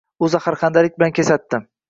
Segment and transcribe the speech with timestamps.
[0.27, 1.63] U zaxarxandalik bilan kesatdi